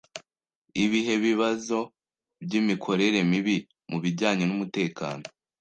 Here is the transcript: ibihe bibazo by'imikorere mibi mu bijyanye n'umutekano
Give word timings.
ibihe 0.83 1.15
bibazo 1.25 1.79
by'imikorere 2.43 3.19
mibi 3.31 3.57
mu 3.89 3.97
bijyanye 4.03 4.43
n'umutekano 4.47 5.25